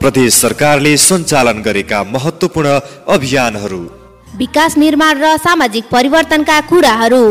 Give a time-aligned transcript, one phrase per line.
[0.00, 2.68] प्रदेश सरकारले सञ्चालन गरेका महत्त्वपूर्ण
[3.08, 3.82] अभियानहरू।
[4.36, 7.24] विकास निर्माण र सामाजिक परिवर्तनका कुराहरू।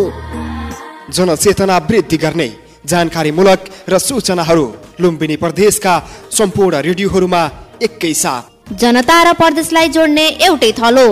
[1.15, 2.49] जनचेतना वृद्धि गर्ने
[2.85, 4.65] जानकारीमूलक र सूचनाहरू
[5.01, 5.93] लुम्बिनी प्रदेशका
[6.31, 7.43] सम्पूर्ण रेडियोहरूमा
[7.81, 8.43] एकै साथ।
[8.81, 11.07] जनता र प्रदेशलाई जोड्ने एउटै थलो।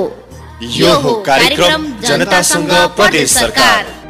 [0.61, 4.00] यो हो कार्यक्रम जनतासँग प्रदेश सरकार।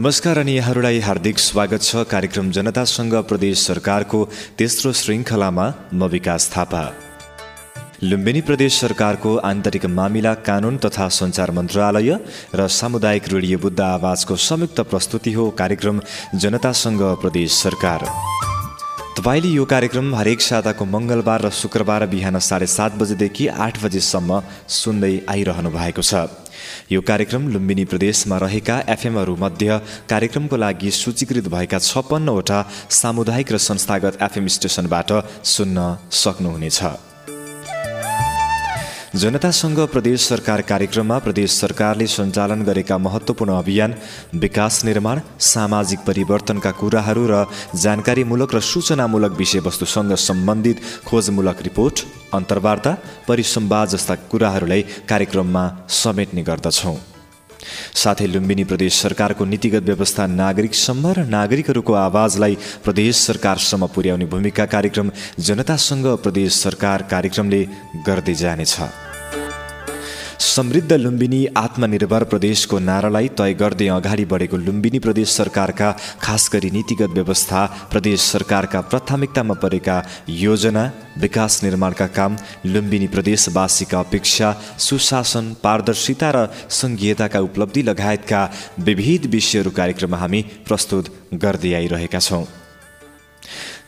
[0.00, 4.18] नमस्कार अनि यहाँहरूलाई हार्दिक स्वागत छ। कार्यक्रम जनतासँग प्रदेश सरकारको
[4.58, 6.80] तेस्रो श्रृङ्खलामा म विकास थापा।
[8.02, 12.18] लुम्बिनी प्रदेश सरकारको आन्तरिक मामिला कानुन तथा सञ्चार मन्त्रालय
[12.54, 16.00] र सामुदायिक रेडियो बुद्ध आवाजको संयुक्त प्रस्तुति हो कार्यक्रम
[16.34, 18.08] जनतासँग प्रदेश सरकार।
[19.18, 24.42] तपाईँले यो कार्यक्रम हरेक साताको मङ्गलबार र शुक्रबार बिहान साढे सात बजेदेखि आठ बजेसम्म
[24.80, 26.14] सुन्दै आइरहनु भएको छ।
[26.92, 29.80] यो कार्यक्रम लुम्बिनी प्रदेशमा रहेका एफएमहरू मध्य
[30.10, 32.58] कार्यक्रमको लागि सूचीकृत भएका छप्पन्नवटा
[33.00, 35.10] सामुदायिक र संस्थागत एफएम स्टेसनबाट
[35.44, 37.09] सुन्न सक्नुहुनेछ।
[39.14, 43.94] जनतासँग प्रदेश सरकार कार्यक्रममा प्रदेश सरकारले सञ्चालन गरेका महत्त्वपूर्ण अभियान
[44.34, 47.44] विकास निर्माण सामाजिक परिवर्तनका कुराहरू र
[47.74, 52.96] जानकारीमूलक र सूचनामूलक विषयवस्तुसँग सम्बन्धित खोजमूलक रिपोर्ट अन्तर्वार्ता
[53.28, 55.68] परिसम्वाद जस्ता कुराहरूलाई कार्यक्रममा
[56.02, 56.98] समेट्ने गर्दछौँ।
[58.02, 65.10] साथै लुम्बिनी प्रदेश सरकारको नीतिगत व्यवस्था नागरिकसम्म र नागरिकहरूको आवाजलाई प्रदेश सरकारसम्म पुर्याउने भूमिका कार्यक्रम
[65.48, 67.62] जनतासँग प्रदेश सरकार कार्यक्रमले
[68.06, 69.09] गर्दै जानेछ।
[70.40, 75.88] समृद्ध लुम्बिनी आत्मनिर्भर प्रदेशको नारालाई तय गर्दै अगाडि बढेको लुम्बिनी प्रदेश सरकारका
[76.22, 79.96] खास गरी नीतिगत व्यवस्था प्रदेश सरकारका प्राथमिकतामा परेका
[80.36, 80.84] योजना
[81.20, 82.36] विकास निर्माणका काम
[82.66, 84.52] लुम्बिनी प्रदेशवासीका अपेक्षा
[84.86, 86.46] सुशासन पारदर्शिता र
[86.78, 88.40] सङ्घीयताका उपलब्धि लगायतका
[88.88, 91.12] विविध विषयहरू कार्यक्रममा हामी प्रस्तुत
[91.44, 92.44] गर्दै आइरहेका छौँ।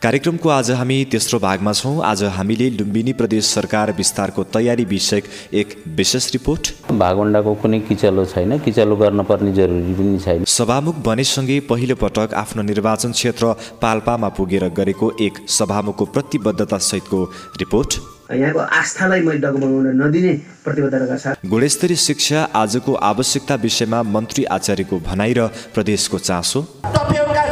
[0.03, 5.25] कार्यक्रमको आज हामी तेस्रो भागमा छौँ। आज हामीले लुम्बिनी प्रदेश सरकार विस्तारको तयारी विषयक
[5.55, 11.61] एक विशेष रिपोर्ट। भागवण्डाको कुनै किचलो छैन। किचलो गर्न पर्ने जरुरी पनि छैन। सभामुख बनेसँगै
[11.71, 13.53] पहिलो पटक आफ्नो निर्वाचन क्षेत्र
[13.83, 17.23] पाल्पामा पुगेर गरेको एक सभामुखको प्रतिबद्धता सहितको
[17.63, 17.91] रिपोर्ट।
[18.35, 20.33] यहाँको आस्थालाई मैले डगमगाउन नदिने
[20.65, 26.67] प्रतिबद्धताका साथ गुणस्तरीय शिक्षा आजको आवश्यकता विषयमा मन्त्री आचार्यको भनाइ र प्रदेशको चासो।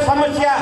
[0.01, 0.53] समस्या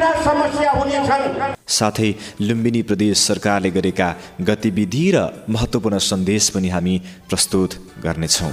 [0.00, 2.10] समस्या हुनेछन्। साथै
[2.40, 4.08] लुम्बिनी प्रदेश सरकारले गरेका
[4.40, 5.16] गतिविधि र
[5.48, 7.70] महत्त्वपूर्ण सन्देश पनि हामी प्रस्तुत
[8.04, 8.52] गर्नेछौँ।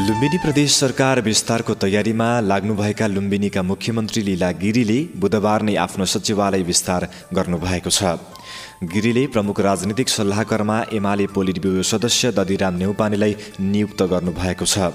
[0.00, 7.08] लुम्बिनी प्रदेश सरकार विस्तारको तयारीमा लाग्नुभएका लुम्बिनीका मुख्यमन्त्री लीला गिरीले बुधबार नै आफ्नो सचिवालय विस्तार
[7.34, 8.16] गर्नुभएको छ।
[8.82, 14.88] गिरीले प्रमुख राजनीतिक सल्लाहकारमा एमाले पोलिट ब्युरो सदस्य दधिराम नेउपानेलाई नियुक्त गर्नुभएको छ।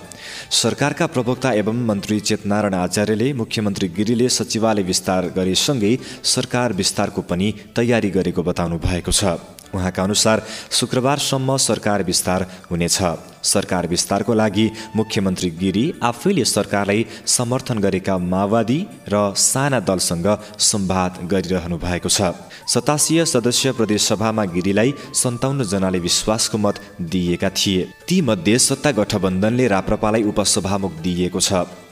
[0.52, 5.94] सरकारका प्रवक्ता एवं मन्त्री चेतनारायण आचार्यले मुख्यमन्त्री गिरीले सचिवालय विस्तार गरेसँगै
[6.26, 9.38] सरकार विस्तारको पनि तयारी गरेको बताउनु भएको छ।
[9.74, 13.00] उहाँका अनुसार शुक्रबारसम्म सरकार विस्तार हुनेछ।
[13.44, 20.28] सरकार विस्तारको लागि मुख्यमन्त्री गिरी आफैले सरकारलाई समर्थन गरेका माओवादी र साना दलसँग
[20.60, 22.34] संवाद गरिरहनु भएको छ।
[22.68, 30.94] सतासीय सदस्य प्रदेशसभामा गिरीलाई सन्ताउन्न जनाले विश्वासको मत दिएका थिए। तीमध्ये सत्ता गठबन्धनले राप्रपालाई उपसभामुख
[31.02, 31.85] दिइएको छ।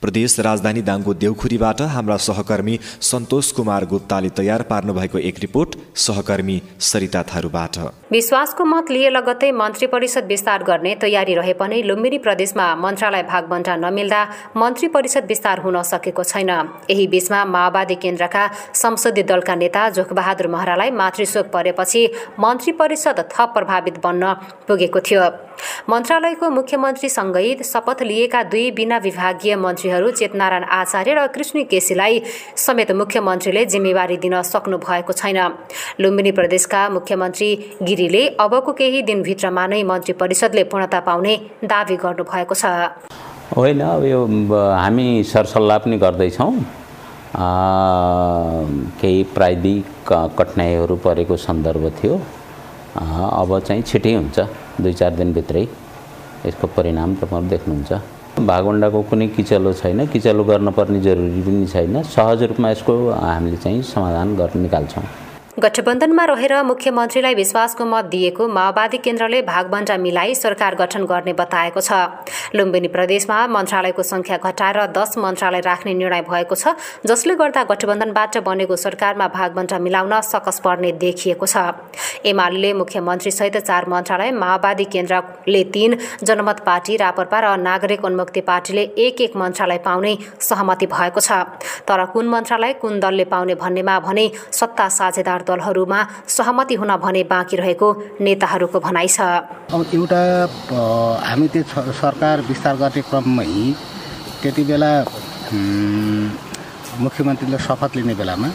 [0.00, 6.60] प्रदेश राजधानी दाङको देउखुरीबाट हाम्रा सहकर्मी सन्तोष कुमार गुप्ताले तयार पार्नु भएको एक रिपोर्ट सहकर्मी
[6.82, 7.78] सरिता थारूबाट।
[8.12, 13.76] विश्वासको मत लिए लगत्तै मन्त्री परिषद विस्तार गर्ने तयारी रहे पनि लुम्बिनी प्रदेशमा मन्त्रालय भागबन्टा
[13.78, 14.22] नमिल्दा
[14.56, 16.50] मन्त्री परिषद विस्तार हुन सकेको छैन।
[16.90, 22.06] यही बीचमा माओवादी केन्द्रका संसदीय दलका नेता जोखबहादुर महरालाई मातृशोक परेपछि
[22.40, 24.32] मन्त्री परिषद थप प्रभावित बन्न
[24.68, 25.28] पुगेको थियो।
[25.90, 32.14] मन्त्रालयको मुख्यमन्त्रीसँगै शपथ लिएका दुई बिना विभागीय मन्त्रीहरू चेतनारायण आचार्य र कृष्ण केसीलाई
[32.56, 35.38] समेत मुख्यमन्त्रीले जिम्मेवारी दिन सक्नु भएको छैन।
[36.00, 37.50] लुम्बिनी प्रदेशका मुख्यमन्त्री
[37.82, 41.34] गिरीले अबको केही दिनभित्रमा नै मन्त्री परिषदले पूर्णता पाउने
[41.64, 42.64] दावी गर्नुभएको छ।
[43.56, 44.20] होइन अब यो
[44.76, 46.52] हामी सरसल्लाह पनि गर्दैछौँ।
[49.00, 52.14] केही प्राविधिक कठिनाइहरू परेको सन्दर्भ थियो।
[53.00, 54.38] अब चाहिँ छिटै हुन्छ
[54.80, 55.64] दुई चार दिनभित्रै।
[56.46, 57.92] यसको परिणाम तपाईँहरू देख्नुहुन्छ।
[58.46, 64.36] भागवण्डाको कुनै किचलो छैन किचलो गर्नुपर्ने जरुरी पनि छैन। सहज रूपमा यसको हामीले चाहिँ समाधान
[64.36, 65.27] गर्न निकाल्छौँ।
[65.58, 71.92] गठबन्धनमा रहेर मुख्यमन्त्रीलाई विश्वासको मत दिएको माओवादी केन्द्रले भागबण्डा मिलाई सरकार गठन गर्ने बताएको छ।
[72.54, 76.74] लुम्बिनी प्रदेशमा मन्त्रालयको संख्या घटाएर दस मन्त्रालय राख्ने निर्णय भएको छ
[77.04, 81.56] जसले गर्दा गठबन्धनबाट बनेको सरकारमा भागबण्डा मिलाउन सकस पर्ने देखिएको छ।
[82.24, 89.20] एमाले मुख्यमन्त्रीसहित चार मन्त्रालय माओवादी केन्द्रले तीन जनमत पार्टी रापरपा र नागरिक उन्मुक्ति पार्टीले एक
[89.20, 91.42] एक मन्त्रालय पाउने सहमति भएको छ।
[91.82, 96.00] तर कुन मन्त्रालय कुन दलले पाउने भन्नेमा भने सत्ता साझेदार दलहरूमा
[96.36, 97.88] सहमति हुन भने बाँकी रहेको
[98.20, 99.18] नेताहरूको भनाइ छ।
[99.72, 100.22] एउटा
[101.28, 101.62] हामी त्यो
[102.02, 103.50] सरकार विस्तार गर्ने क्रममै
[104.42, 104.90] त्यति बेला
[107.04, 108.48] मुख्यमन्त्रीले शपथ लिने बेलामा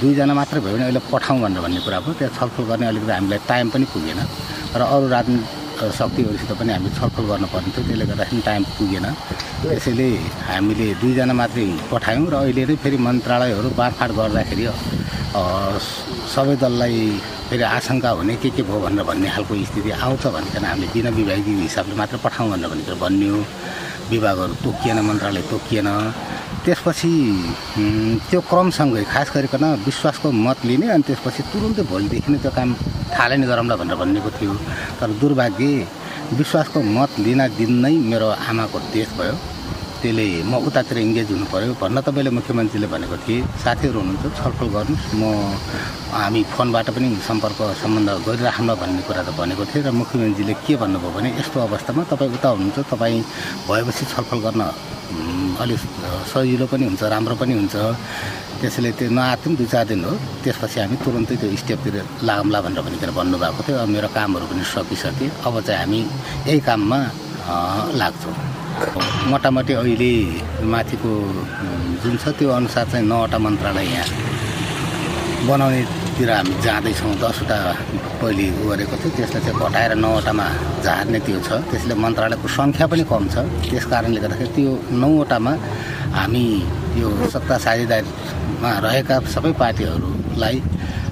[0.00, 3.40] दुईजना मात्रै भयो भने अहिले पठाउँ भनेर भन्ने कुरा भयो। त्यहाँ छलफल गर्ने अलिकति हामीलाई
[3.50, 4.20] टाइम पनि पुगेन।
[4.72, 9.06] र अरू राजनीतिक शक्तिहरूसित पनि हामी छलफल गर्नुपर्ने थियो। त्यसले गर्दाखेरि टाइम पुगेन।
[9.62, 10.08] त्यसैले
[10.48, 14.64] हामीले दुईजना मात्रै पठायौँ र अहिले नै फेरि मन्त्रालयहरू बाँडफाँड गर्दाखेरि
[15.32, 16.96] सबै दललाई
[17.48, 21.56] फेरि आशंका हुने के के भयो भनेर भन्ने खालको स्थिति आउँछ भनिकन हामीले बिना विभागीय
[21.64, 23.36] हिसाबले मात्र पठाउँ भनेर भनेर भन्यो
[24.12, 25.88] विभागहरू तोकिएन मन्त्रालय तोकिएन।
[26.64, 27.12] त्यसपछि
[28.28, 32.68] त्यो क्रमसँगै खास गरिकन विश्वासको मत लिने अनि त्यसपछि तुरुन्तै भोलिदेखि नै त्यो काम
[33.16, 34.52] थालै नै गरौँला भनेर भनेको थियो।
[35.00, 35.88] तर दुर्भाग्य
[36.36, 39.34] विश्वासको मत लिन दिन नै मेरो आमाको देश भयो।
[40.02, 44.68] त्यसले म उतातिर इङ्गेज हुनु पऱ्यो भन्न त मैले मुख्यमन्त्रीले भनेको थिएँ साथीहरू हुनुहुन्छ छलफल
[44.74, 45.22] गर्नुहोस्। म
[46.10, 51.10] हामी फोनबाट पनि सम्पर्क सम्बन्ध गरिराखौँ भन्ने कुरा त भनेको थिएँ। र मुख्यमन्त्रीले के भन्नुभयो
[51.16, 53.20] भने यस्तो अवस्थामा तपाईँ उता हुनुहुन्छ तपाईँ
[53.70, 54.62] भएपछि छलफल गर्न
[55.62, 55.80] अलिक
[56.32, 57.76] सजिलो पनि हुन्छ राम्रो पनि हुन्छ।
[58.58, 60.12] त्यसैले त्यो नआत्यौँ दुई चार दिन हो।
[60.42, 61.94] त्यसपछि हामी तुरन्तै त्यो स्टेपतिर
[62.26, 66.00] लागौँला भनेर भनिकन भन्नुभएको थियो। अब मेरो कामहरू पनि सकिसके। अब चाहिँ हामी
[66.46, 66.98] यही काममा
[68.00, 68.51] लाग्छौँ।
[69.30, 70.12] मोटामोटी अहिले
[70.72, 71.10] माथिको
[72.02, 74.08] जुन छ त्यो अनुसार चाहिँ नौवटा मन्त्रालय यहाँ
[75.48, 77.58] बनाउनेतिर हामी जाँदैछौँ दसवटा
[78.20, 80.46] पहिले गरेको थियो। त्यसलाई चाहिँ घटाएर नौवटामा
[80.86, 83.36] झार्ने त्यो छ। त्यसले मन्त्रालयको सङ्ख्या पनि कम छ।
[83.70, 84.70] त्यस कारणले गर्दाखेरि त्यो
[85.02, 85.52] नौवटामा
[86.18, 86.44] हामी
[87.02, 90.56] यो सत्ता साझेदारीमा रहेका सबै पार्टीहरूलाई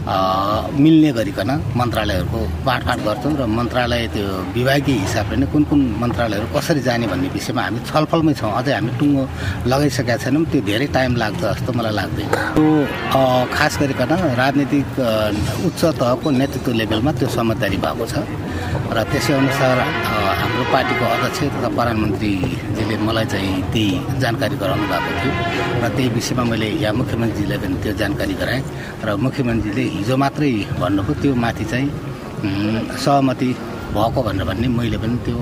[0.01, 4.27] मिल्ने गरिकन मन्त्रालयहरूको बाँडफाँड गर्छौँ र मन्त्रालय त्यो
[4.57, 8.91] विभागीय हिसाबले नै कुन कुन मन्त्रालयहरू कसरी जाने भन्ने विषयमा हामी छलफलमै छौँ। अझै हामी
[8.97, 9.23] टुङ्गो
[9.69, 12.69] लगाइसकेका छैनौँ। त्यो धेरै टाइम लाग्छ जस्तो मलाई लाग्दैन। त्यो
[13.57, 14.89] खास गरिकन राजनीतिक
[15.69, 18.25] उच्च तहको नेतृत्व लेभलमा त्यो समझदारी भएको छ।
[18.97, 19.77] र त्यसै अनुसार
[20.41, 25.33] हाम्रो पार्टीको अध्यक्ष तथा प्रधानमन्त्रीजीले मलाई चाहिँ त्यही जानकारी गराउनु भएको थियो।
[25.83, 28.63] र त्यही विषयमा मैले यहाँ मुख्यमन्त्रीजीलाई पनि त्यो जानकारी गराएँ।
[29.07, 30.51] र मुख्यमन्त्रीले हिजो मात्रै
[30.81, 31.89] भन्नुभयो त्यो माथि चाहिँ
[33.05, 33.49] सहमति
[33.95, 35.39] भएको भनेर भन्ने मैले पनि त्यो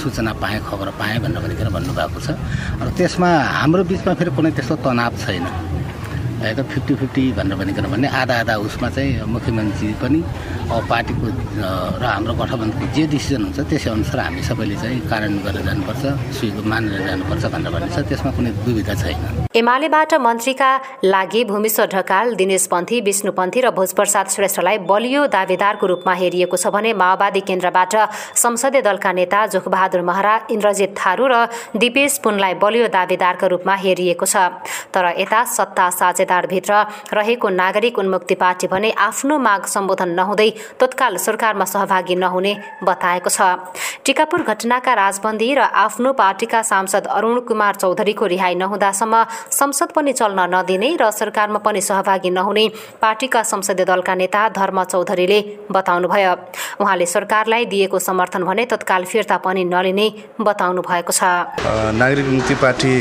[0.00, 2.38] सूचना पाएँ खबर पाएँ भनेर भनिकन भन्नुभएको छ।
[2.86, 3.28] र त्यसमा
[3.58, 5.46] हाम्रो बिचमा फेरि कुनै त्यस्तो तनाव छैन।
[6.52, 10.20] त फिफ्टी फिफ्टी भनेर भनिकन भन्ने आधा आधा उसमा चाहिँ मुख्यमन्त्री पनि
[10.90, 11.26] पार्टीको
[12.02, 16.02] र हाम्रो गठबन्धनको जे डिसिजन हुन्छ त्यसै अनुसार हामी सबैले चाहिँ कार्यान्वयन गरेर जानुपर्छ
[16.66, 20.70] मानेर जानुपर्छ भनेर भनिन्छ। त्यसमा कुनै दुविधा छैन। एमालेबाट मन्त्रीका
[21.14, 26.66] लागि भूमेश्वर ढकाल दिनेश पन्थी विष्णु पन्थी र भोजप्रसाद श्रेष्ठलाई बलियो दावेदारको रूपमा हेरिएको छ
[26.74, 27.94] भने माओवादी केन्द्रबाट
[28.34, 31.34] संसदीय दलका नेता जोखबहादुर महरा इन्द्रजित थारू र
[31.78, 34.34] दिपेश पुनलाई बलियो दावेदारका रूपमा हेरिएको छ।
[34.90, 36.74] तर यता सत्ता साझेदार सरकारभित्र
[37.14, 40.50] रहेको नागरिक उन्मुक्ति पार्टी भने आफ्नो माग सम्बोधन नहुँदै
[40.80, 43.40] तत्काल सरकारमा सहभागी नहुने बताएको छ।
[44.04, 50.40] टिकापुर घटनाका राजबन्दी र आफ्नो पार्टीका सांसद अरूण कुमार चौधरीको रिहाई नहुँदासम्म संसद पनि चल्न
[50.54, 52.64] नदिने र सरकारमा पनि सहभागी नहुने
[53.00, 56.34] पार्टीका संसदीय दलका नेता धर्म चौधरीले बताउनुभयो।
[56.82, 60.06] उहाँले सरकारलाई दिएको समर्थन भने तत्काल फिर्ता पनि नलिने
[60.40, 61.22] बताउनु भएको छ
[61.94, 62.92] नागरिक मुक्ति पार्टी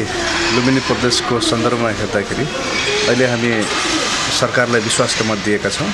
[0.54, 2.46] लुम्बिनी प्रदेशको सन्दर्भमा हेर्दाखेरि
[3.32, 3.52] हामी
[4.40, 5.90] सरकारलाई विश्वासको मत दिएका छौँ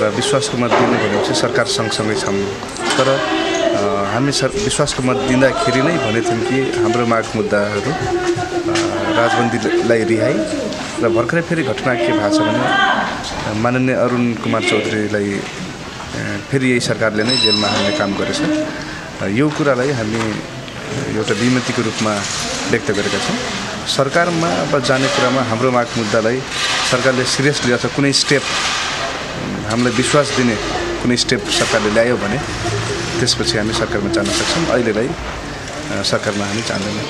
[0.00, 2.36] र विश्वासको मत दिनु भनेपछि सरकार सँगसँगै छौँ
[2.96, 3.08] तर
[4.12, 7.92] हामी सर विश्वासको मत दिँदाखेरि नै भनेको थियौँ कि हाम्रो माग मुद्दाहरू
[9.20, 10.36] राजबन्दीलाई रिहाई
[11.02, 15.28] र भर्खरै फेरि घटना के भएको छ भने माननीय अरुण कुमार चौधरीलाई
[16.50, 18.40] फेरि यही सरकारले नै जेलमा हाल्ने काम गरेछ।
[19.38, 20.22] यो कुरालाई हामी
[21.18, 22.12] एउटा विमतिको रूपमा
[22.70, 23.36] व्यक्त गरेका छौँ।
[23.96, 26.38] सरकारमा अब जाने कुरामा हाम्रो माग मुद्दालाई
[26.90, 28.44] सरकारले सिरियस लिएको छ कुनै स्टेप
[29.70, 30.56] हामीलाई विश्वास दिने
[31.02, 32.38] कुनै स्टेप सरकारले ल्यायो भने
[33.18, 35.08] त्यसपछि हामी सरकारमा जान सक्छौँ। अहिलेलाई
[36.10, 37.06] सरकारमा हामी जान्दैनौँ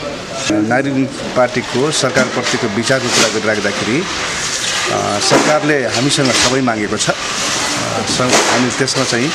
[0.73, 0.97] नागरिक
[1.37, 3.99] पार्टीको सरकारप्रतिको विचारको कुरा गरिराख्दाखेरि
[5.31, 7.13] सरकारले हामीसँग सबै मागेको छ।
[8.17, 9.29] हामी त्यसमा चाहिँ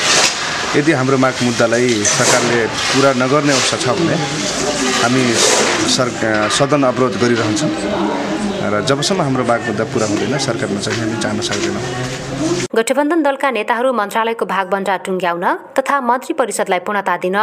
[0.76, 2.60] यदि हाम्रो माग मुद्दालाई सरकारले
[2.92, 4.16] पुरा नगर्ने अवस्था छ भने
[5.02, 5.22] हामी
[5.96, 6.08] सर
[6.52, 7.70] सदन अवरोध गरिरहन्छौँ।
[8.72, 11.84] र जबसम्म हाम्रो बाघ मुद्दा पुरा हुँदैन सरकारमा चाहिँ हामी जान सक्दैनौँ।
[12.76, 15.44] गठबन्धन दलका नेताहरू मन्त्रालयको भागबन्टा टुङ्ग्याउन
[15.76, 17.36] तथा मन्त्री परिषदलाई पूर्णता दिन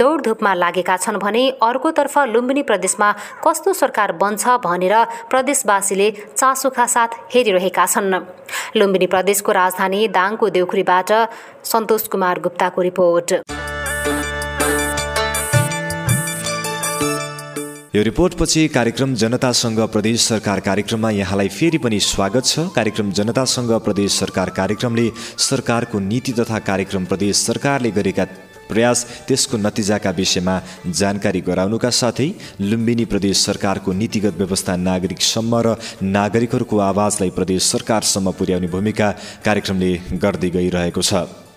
[0.00, 3.08] दौडधुपमा लागेका छन् भने अर्कोतर्फ लुम्बिनी प्रदेशमा
[3.44, 4.94] कस्तो सरकार बन्छ भनेर
[5.30, 8.14] प्रदेशवासीले चासोका साथ हेरिरहेका छन्।
[8.78, 11.12] लुम्बिनी प्रदेशको राजधानी दाङको देउखुरीबाट
[11.72, 13.57] सन्तोष कुमार गुप्ताको रिपोर्ट।
[17.94, 24.18] यो रिपोर्टपछि कार्यक्रम जनतासँग प्रदेश सरकार कार्यक्रममा यहाँलाई फेरि पनि स्वागत छ। कार्यक्रम जनतासँग प्रदेश
[24.18, 28.24] सरकार कार्यक्रमले सरकारको नीति तथा कार्यक्रम प्रदेश सरकारले गरेका
[28.68, 30.60] प्रयास त्यसको नतिजाका विषयमा
[31.00, 32.30] जानकारी गराउनुका साथै
[32.60, 35.76] लुम्बिनी प्रदेश सरकारको नीतिगत व्यवस्था नागरिकसम्म र
[36.12, 39.12] नागरिकहरूको आवाजलाई प्रदेश सरकारसम्म पुर्याउने भूमिका
[39.44, 41.47] कार्यक्रमले गर्दै गइरहेको छ।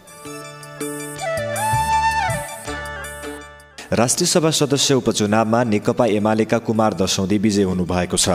[3.92, 8.30] राष्ट्रिय सभा सदस्य उपचुनावमा नेकपा एमालेका कुमार दसौँदी विजय हुनुभएको छ।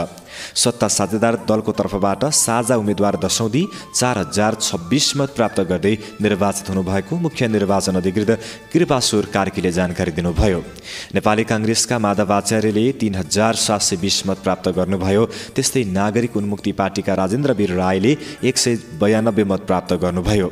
[0.55, 7.17] सत्ता साझेदार दलको तर्फबाट साझा उम्मेद्वार दसौँदी चार हजार छब्बिस मत प्राप्त गर्दै निर्वाचित हुनुभएको
[7.17, 8.31] मुख्य निर्वाचन अधिकृत
[8.73, 10.61] कृपासुर कार्कीले जानकारी दिनुभयो।
[11.15, 15.25] नेपाली काङ्ग्रेसका माधव आचार्यले तिन हजार सात सय बिस मत प्राप्त गर्नुभयो।
[15.55, 20.49] त्यस्तै नागरिक उन्मुक्ति पार्टीका राजेन्द्र वीर राईले एक सय बयानब्बे मत प्राप्त गर्नुभयो।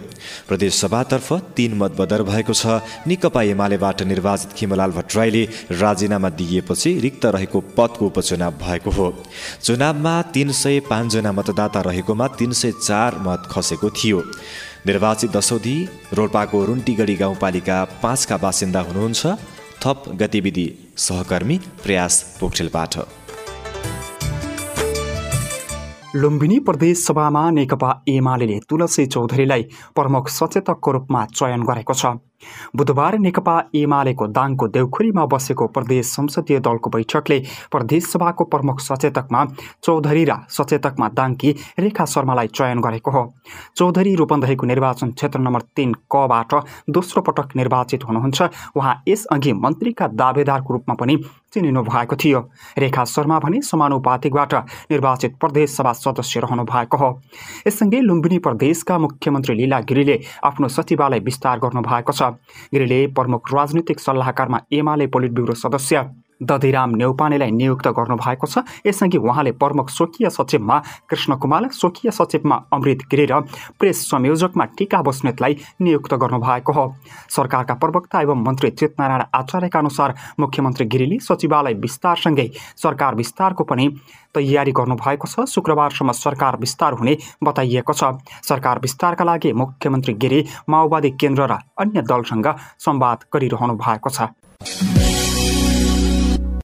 [0.49, 7.61] प्रदेशसभातर्फ तीन मत बदर भएको छ। निकपा एमालेबाट निर्वाचित खिमलाल भट्टराईले राजीनामा दिएपछि रिक्त रहेको
[7.77, 9.09] पदको उपचुनाव भएको हो।
[9.75, 14.19] चुनावमा तिन सय पाँचजना मतदाता रहेकोमा तिन सय चार मत खसेको थियो।
[14.87, 15.75] निर्वाचित दशौधी
[16.15, 19.27] रोल्पाको रुन्टीगढी गाउँपालिका पाँचका बासिन्दा हुनुहुन्छ
[19.83, 20.67] थप गतिविधि
[20.97, 22.95] सहकर्मी प्रयास पोखरेलबाट।
[26.15, 29.63] लुम्बिनी प्रदेश सभामा नेकपा एमाले तुलसी चौधरीलाई
[29.97, 32.15] प्रमुख सचेतकको रूपमा चयन गरेको छ।
[32.77, 37.39] बुधबार नेकपा एमालेको दाङको देउखुरीमा बसेको प्रदेश संसदीय दलको बैठकले
[37.71, 39.45] प्रदेश सभाको प्रमुख सचेतकमा
[39.83, 43.23] चौधरी र सचेतकमा दाङकी रेखा शर्मालाई चयन गरेको हो।
[43.77, 46.55] चौधरी रूपन्देहीको निर्वाचन क्षेत्र नम्बर तिन कबाट
[46.91, 48.43] दोस्रो पटक निर्वाचित हुनुहुन्छ।
[48.77, 51.17] उहाँ यसअघि मन्त्रीका दावेदारको रूपमा पनि
[51.55, 52.41] चिनिनु भएको थियो।
[52.79, 54.55] रेखा शर्मा भने समानुपातिकबाट
[54.91, 57.11] निर्वाचित प्रदेश सभा सदस्य रहनु भएको हो।
[57.67, 62.34] यससँगै लुम्बिनी प्रदेशका मुख्यमन्त्री लीला गिरीले आफ्नो सचिवालय विस्तार गर्नु भएको छ।
[62.75, 69.53] गिरीले प्रमुख राजनीतिक सल्लाहकारमा एमाले पोलिट ब्युरो सदस्य। दधिराम नेौपानेलाई नियुक्त गर्नुभएको छ। यसअघि उहाँले
[69.55, 70.79] प्रमुख स्वकीय सचिवमा
[71.11, 73.41] कृष्ण कुमार स्वकीय सचिवमा अमृत गिरी र
[73.79, 76.85] प्रेस संयोजकमा टिका बस्नेतलाई नियुक्त गर्नुभएको हो।
[77.31, 83.89] सरकारका प्रवक्ता एवं मन्त्री चितनारायण आचार्यका अनुसार मुख्यमन्त्री गिरीले सचिवालय विस्तारसँगै सरकार विस्तारको पनि
[84.35, 91.11] तयारी गर्नुभएको छ। शुक्रबारसम्म सरकार विस्तार हुने बताइएको छ। सरकार विस्तारका लागि मुख्यमन्त्री गिरी माओवादी
[91.15, 92.49] केन्द्र र अन्य दलसँग
[92.81, 95.04] संवाद गरिरहनु भएको छ।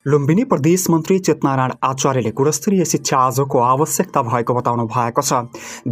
[0.06, 5.32] लुम्बिनी प्रदेश मन्त्री चेतनारायण आचार्यले गुणस्तरीय शिक्षा आजको आवश्यकता भएको बताउनु भएको छ।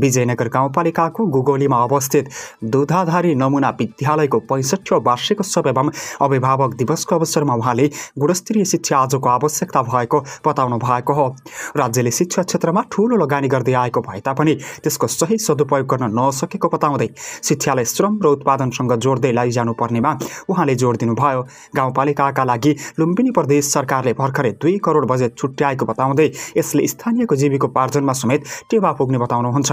[0.00, 2.28] विजयनगर गाउँपालिकाको गुगोलीमा अवस्थित
[2.64, 5.90] दुधाधारी नमुना विद्यालयको पैँसठी वार्षिकोत्सव एवं
[6.24, 11.28] अभिभावक दिवसको अवसरमा उहाँले गुणस्तरीय शिक्षा आजको आवश्यकता भएको बताउनु भएको हो।
[11.76, 17.10] राज्यले शिक्षा क्षेत्रमा ठूलो लगानी गर्दै आएको भए तापनि त्यसको सही सदुपयोग गर्न नसकेको बताउँदै
[17.44, 20.16] शिक्षालाई श्रम र उत्पादनसँग जोड्दै लैजानु पर्नेमा
[20.48, 21.46] उहाँले जोड दिनुभयो।
[21.76, 26.26] गाउँपालिकाका लागि लुम्बिनी प्रदेश सरकार सरकारले भर्खरै दुई करोड बजेट छुट्याएको बताउँदै
[26.56, 28.40] यसले स्थानीयको जीविकोपार्जनमा समेत
[28.70, 29.70] टेवा पुग्ने बताउनुहुन्छ।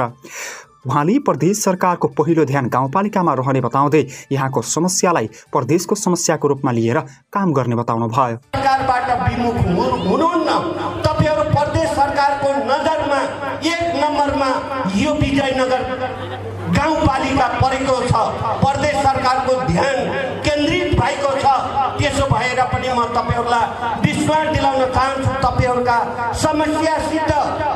[0.86, 4.02] उहाँले प्रदेश सरकारको पहिलो ध्यान गाउँपालिकामा रहने बताउँदै
[4.32, 7.00] यहाँको समस्यालाई प्रदेशको समस्याको रूपमा लिएर
[7.34, 9.58] काम गर्ने बताउनु भयो सरकारबाट विमुख
[10.10, 10.50] हुनुहुन्न।
[11.06, 13.22] तपाईँहरू प्रदेश सरकारको नजरमा
[13.70, 14.50] एक नम्बरमा
[14.98, 15.82] यो विजयनगर
[16.78, 18.14] गाउँपालिका परेको छ।
[18.64, 19.98] प्रदेश सरकारको ध्यान
[20.46, 21.46] केन्द्रित भएको छ।
[22.36, 23.66] भएर पनि म तपाईँहरूलाई
[24.06, 25.98] विश्वास दिलाउन चाहन्छु तपाईँहरूका
[26.44, 27.32] समस्यासित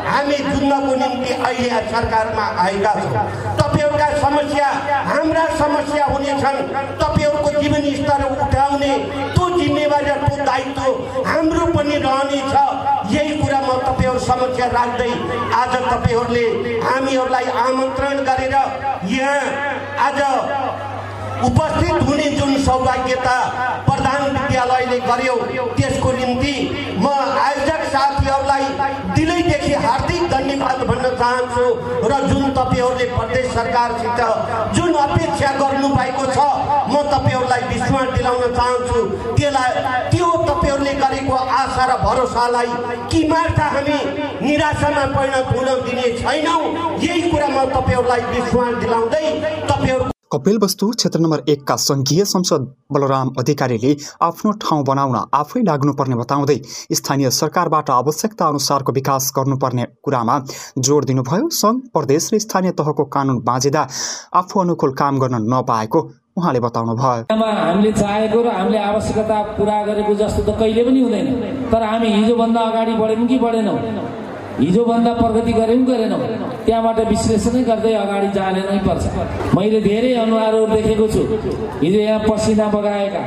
[0.09, 3.23] हामी जुझ्नको निम्ति अहिले सरकारमा आएका छौँ।
[3.59, 4.67] तपाईँहरूका समस्या
[5.11, 6.59] हाम्रा समस्या हुनेछन्
[7.01, 8.91] तपाईँहरूको जीवन स्तर उठाउने
[9.35, 12.55] त्यो जिम्मेवारी त्यो दायित्व हाम्रो पनि रहनेछ
[13.15, 15.09] यही कुरा म तपाईँहरू समस्या राख्दै
[15.61, 16.45] आज तपाईँहरूले
[16.87, 18.55] हामीहरूलाई आमन्त्रण गरेर
[19.15, 19.41] यहाँ
[20.07, 20.19] आज
[21.47, 23.35] उपस्थित हुने जुन सौभाग्यता
[23.87, 25.35] प्रधान विद्यालयले गर्यो
[25.77, 26.55] त्यसको निम्ति
[26.99, 27.07] म
[27.43, 28.65] आयोजक साथीहरूलाई
[29.15, 31.65] दिलैदेखि हार्दिक धन्यवाद भन्न चाहन्छु
[32.11, 34.19] र जुन तपाईँहरूले प्रदेश सरकारसित
[34.75, 36.49] जुन अपेक्षा गर्नुभएको छ
[36.91, 38.99] म तपाईँहरूलाई विश्वास दिलाउन चाहन्छु।
[39.37, 39.71] त्यसलाई
[40.11, 42.71] त्यो तपाईँहरूले गरेको आशा र भरोसालाई
[43.11, 43.99] किमार्थ हामी
[44.47, 46.61] निराशामा परिणत हुन दिने छैनौँ
[47.07, 49.25] यही कुरा म तपाईँहरूलाई विश्वास दिलाउँदै
[49.69, 56.15] तपाईँहरू कपिल वस्तु क्षेत्र नम्बर एकका सङ्घीय संसद बलराम अधिकारीले आफ्नो ठाउँ बनाउन आफै लाग्नुपर्ने
[56.15, 56.57] बताउँदै
[56.99, 60.35] स्थानीय सरकारबाट आवश्यकता अनुसारको विकास गर्नुपर्ने कुरामा
[60.79, 63.87] जोड दिनुभयो। सङ्घ प्रदेश र स्थानीय तहको कानुन बाँझिँदा
[64.41, 65.99] आफू अनुकूल काम गर्न नपाएको
[66.37, 71.27] उहाँले बताउनु भयो हामीले चाहेको र हामीले आवश्यकता पुरा गरेको जस्तो त कहिले पनि हुँदैन।
[71.73, 73.77] तर हामी हिजोभन्दा अगाडि बढ्यौँ कि बढेनौँ?
[74.59, 76.19] हिजोभन्दा प्रगति गऱ्यौँ गरेनौँ।
[76.65, 79.03] त्यहाँबाट विश्लेषणै गर्दै अगाडि जाने नै पर्छ।
[79.55, 81.21] मैले धेरै अनुहारहरू देखेको छु।
[81.83, 83.21] हिजो यहाँ पसिना बगाएका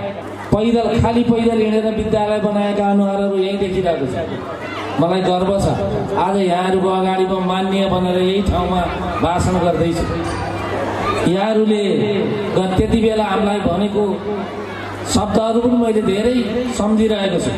[0.52, 4.16] पैदल खाली पैदल हिँडेर विद्यालय बनाएका अनुहारहरू यहीँ देखिरहेको छ।
[5.00, 5.66] मलाई गर्व छ।
[6.24, 8.80] आज यहाँहरूको अगाडि म मान्य बनेर यही ठाउँमा
[9.22, 10.04] भाषण गर्दैछु।
[11.32, 11.82] यहाँहरूले
[12.76, 14.04] त्यति बेला हामीलाई भनेको
[15.14, 16.34] शब्दहरू पनि मैले धेरै
[16.78, 17.52] सम्झिरहेको छु।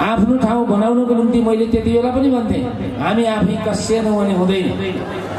[0.00, 2.62] आफ्नो ठाउँ बनाउनको निम्ति मैले त्यति बेला पनि भन्थेँ
[3.00, 4.66] हामी आफै कसिएनौँ भने हुँदैन।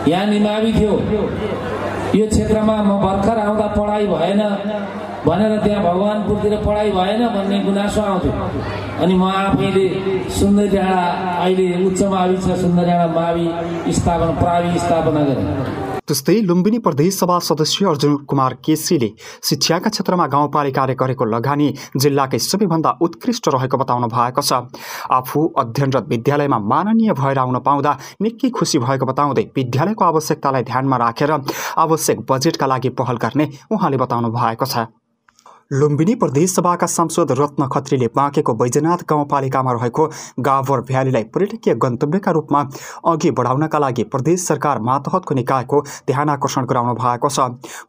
[0.08, 0.94] यहाँ निमावि थियो।
[2.16, 4.42] यो क्षेत्रमा म भर्खर आउँदा पढाइ भएन
[5.26, 8.34] भनेर त्यहाँ भगवान्पुरतिर पढाइ भएन भन्ने गुनासो आउँथ्यो।
[9.02, 9.86] अनि म आफैले
[10.30, 11.02] सुन्दर डाँडा
[11.44, 17.38] अहिले उच्च मावि छ सुन्दर डाँडा मावि स्थापना प्रावि स्थापना गरेँ। त्यस्तै लुम्बिनी प्रदेश सभा
[17.40, 19.10] सदस्य अर्जुन कुमार केसीले
[19.50, 24.68] शिक्षाका क्षेत्रमा गाउँपालिकाले गरेको लगानी जिल्लाकै सबैभन्दा उत्कृष्ट रहेको बताउनु भएको छ।
[25.10, 31.32] आफू अध्ययनरत विद्यालयमा माननीय भएर आउन पाउँदा निकै खुसी भएको बताउँदै विद्यालयको आवश्यकतालाई ध्यानमा राखेर
[31.80, 34.92] आवश्यक बजेटका लागि पहल गर्ने उहाँले बताउनु भएको छ।
[35.72, 40.08] लुम्बिनी प्रदेश सभाका सांसद रत्न खत्रीले बाँकेको बैजनाथ गाउँपालिकामा रहेको
[40.40, 42.64] गाभर भ्यालीलाई पर्यटकीय गन्तव्यका रूपमा
[43.08, 47.40] अघि बढाउनका लागि प्रदेश सरकार मातहतको निकायको ध्यान आकर्षण गराउनु भएको छ।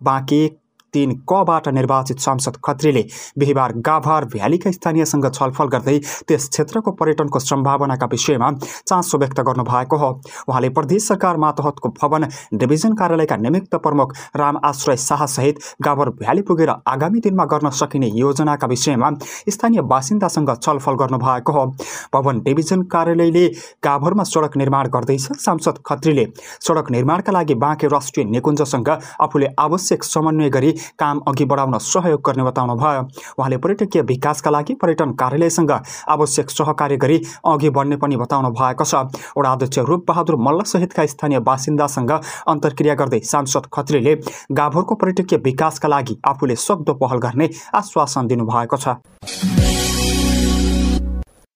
[0.03, 0.62] बाँके
[0.95, 3.05] तिन कबाट निर्वाचित सांसद खत्रीले
[3.39, 8.51] बिहिबार गाभार भ्यालीका स्थानीयसँग छलफल गर्दै त्यस क्षेत्रको पर्यटनको सम्भावनाका विषयमा
[8.87, 10.11] चासो व्यक्त गर्नुभएको हो।
[10.49, 16.71] उहाँले प्रदेश सरकार मातहतको भवन डिभिजन कार्यालयका निमित्त प्रमुख राम आश्रय शाहसहित गाभर भ्याली पुगेर
[16.87, 19.11] आगामी दिनमा गर्न सकिने योजनाका विषयमा
[19.49, 21.67] स्थानीय बासिन्दासँग छलफल गर्नुभएको हो।
[22.15, 23.47] भवन डिभिजन कार्यालयले
[23.85, 26.27] गाभरमा सडक निर्माण गर्दैछ। सांसद खत्रीले
[26.61, 28.89] सडक निर्माणका लागि बाँके राष्ट्रिय निकुञ्जसँग
[29.21, 33.03] आफूले आवश्यक समन्वय गरी काम अघि बढाउन सहयोग गर्ने बताउनु भयो।
[33.39, 35.71] उहाँले पर्यटकीय विकासका लागि पर्यटन कार्यालयसँग
[36.09, 38.95] आवश्यक सहकार्य गरी अघि बढ्ने पनि बताउनु भएको छ।
[39.37, 42.13] वडा अध्यक्ष रूपबहादुर मल्ल सहितका स्थानीय बासिन्दासँग
[42.49, 44.15] अन्तर्क्रिया गर्दै सांसद खत्रीले
[44.53, 49.82] गाभरको पर्यटकीय विकासका लागि आफूले सक्दो पहल गर्ने आश्वासन दिनुभएको छ।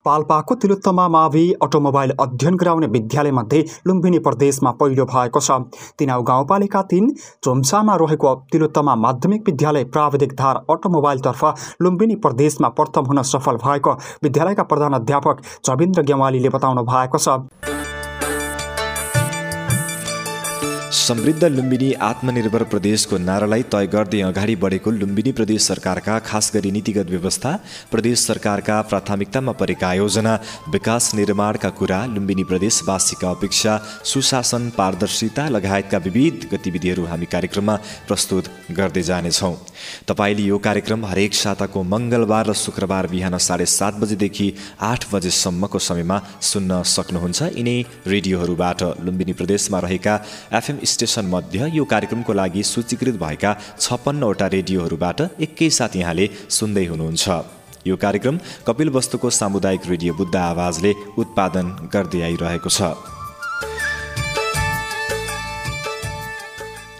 [0.06, 5.58] पाल्पाको तिलोत्तमा मावि अटोमोबाइल अध्ययन गराउने विद्यालयमध्ये लुम्बिनी प्रदेशमा पहिलो भएको छ।
[5.98, 7.10] तिनाउ गाउँपालिका तिन
[7.42, 11.44] चोम्सामा रहेको तिलोत्तमा माध्यमिक विद्यालय प्राविधिक धार अटोमोबाइलतर्फ
[11.82, 17.65] लुम्बिनी प्रदेशमा प्रथम हुन सफल भएको विद्यालयका प्रधान अध्यापक चविन्द्र गेवालीले बताउनु भएको छ।
[20.96, 27.10] समृद्ध लुम्बिनी आत्मनिर्भर प्रदेशको नारालाई तय गर्दै अगाडि बढेको लुम्बिनी प्रदेश सरकारका खास गरी नीतिगत
[27.10, 27.50] व्यवस्था
[27.90, 30.32] प्रदेश सरकारका प्राथमिकतामा परेका आयोजना
[30.72, 33.76] विकास निर्माणका कुरा लुम्बिनी प्रदेशवासीका अपेक्षा
[34.12, 37.76] सुशासन पारदर्शिता लगायतका विविध गतिविधिहरू हामी कार्यक्रममा
[38.08, 39.54] प्रस्तुत गर्दै जानेछौँ।
[40.08, 44.48] तपाईँले यो कार्यक्रम हरेक साताको मङ्गलबार र शुक्रबार बिहान साढे सात बजेदेखि
[44.90, 46.18] आठ बजेसम्मको समयमा
[46.50, 47.78] सुन्न सक्नुहुन्छ। यिनै
[48.14, 50.14] रेडियोहरूबाट लुम्बिनी प्रदेशमा रहेका
[50.58, 57.26] एफएम स्टेसन मध्य यो कार्यक्रमको लागि सूचीकृत भएका छप्पन्नवटा रेडियोहरूबाट एकैसाथ यहाँले सुन्दै हुनुहुन्छ।
[57.86, 63.15] यो कार्यक्रम कपिल वस्तुको सामुदायिक रेडियो बुद्ध आवाजले उत्पादन गर्दै आइरहेको छ।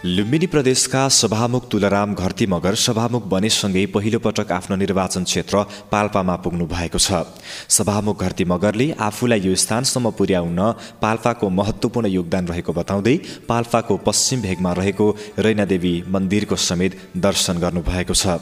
[0.05, 6.65] लुम्बिनी प्रदेशका सभामुख तुलराम घरती मगर सभामुख बनेसँगै पहिलो पटक आफ्नो निर्वाचन क्षेत्र पाल्पामा पुग्नु
[6.67, 7.25] भएको छ।
[7.69, 10.61] सभामुख घरती मगरले आफूलाई यो स्थानसम्म पुर्याउन
[11.01, 13.15] पाल्पाको महत्त्वपूर्ण योगदान रहेको बताउँदै
[13.49, 18.37] पाल्पाको पश्चिम भेगमा रहेको रैनादेवी मन्दिरको समेत दर्शन गर्नुभएको छ।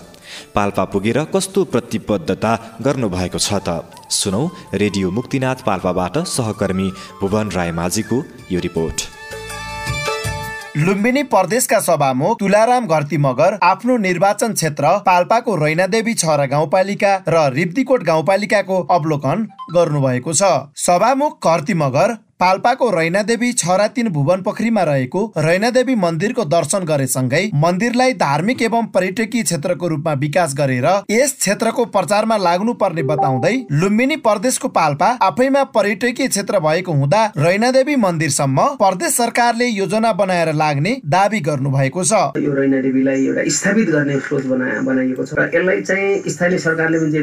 [0.51, 3.87] पाल्पा पुगेर कस्तो प्रतिबद्धता गर्नुभएको छ त?
[4.11, 4.43] सुनौ
[4.75, 6.91] रेडियो मुक्तिनाथ पाल्पाबाट सहकर्मी
[7.21, 9.14] भुवन रायमाझीको यो रिपोर्ट।
[10.77, 18.03] लुम्बिनी प्रदेशका सभामुख तुलाराम घरती मगर आफ्नो निर्वाचन क्षेत्र पाल्पाको रैनादेवी छहरा गाउँपालिका र रिब्दीकोट
[18.03, 25.93] गाउँपालिकाको अवलोकन गर्नुभएको छ। सभामुख घरती मगर पाल्पाको रैनादेवी छरा तिन भुवन पोखरीमा रहेको रैनादेवी
[25.95, 32.73] मन्दिरको दर्शन गरेसँगै मन्दिरलाई धार्मिक एवं पर्यटकीय क्षेत्रको रूपमा विकास गरेर यस क्षेत्रको प्रचारमा लाग्नु
[32.81, 40.11] पर्ने बताउँदै लुम्बिनी प्रदेशको पाल्पा आफैमा पर्यटकीय क्षेत्र भएको हुँदा रैनादेवी मन्दिरसम्म प्रदेश सरकारले योजना
[40.19, 45.81] बनाएर लाग्ने दावी गर्नु भएको छ। यो रैनादेवीलाई एउटा स्थापित गर्ने सोच बनाइएको छ यसलाई
[45.87, 47.15] चाहिँ स्थानीय सरकारले पनि